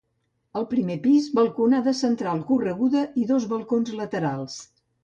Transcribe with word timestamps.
Al 0.61 0.63
primer 0.71 0.95
pis 1.03 1.27
balconada 1.41 1.95
central 2.01 2.43
correguda 2.51 3.07
i 3.25 3.31
dos 3.35 3.51
balcons 3.57 3.97
laterals. 4.03 4.63